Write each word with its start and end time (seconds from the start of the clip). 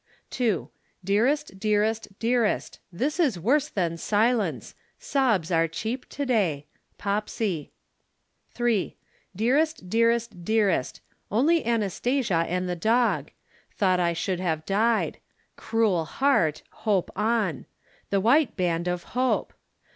"'2. 0.31 0.67
Dearest, 1.03 1.59
dearest, 1.59 2.07
dearest. 2.17 2.79
This 2.91 3.19
is 3.19 3.39
worse 3.39 3.69
than 3.69 3.97
silence. 3.97 4.73
Sobs 4.97 5.51
are 5.51 5.67
cheap 5.67 6.09
to 6.09 6.25
day. 6.25 6.65
POPSY. 6.97 7.71
"'3. 8.55 8.95
Dearest, 9.35 9.91
dearest, 9.91 10.43
dearest. 10.43 11.01
Only 11.29 11.63
Anastasia 11.63 12.45
and 12.49 12.67
the 12.67 12.75
dog. 12.75 13.29
Thought 13.77 13.99
I 13.99 14.13
should 14.13 14.39
have 14.39 14.65
died. 14.65 15.19
Cruel 15.55 16.05
heart, 16.05 16.63
hope 16.81 17.11
on. 17.15 17.67
The 18.09 18.19
white 18.21 18.57
band 18.57 18.87
of 18.87 19.03
hope! 19.13 19.53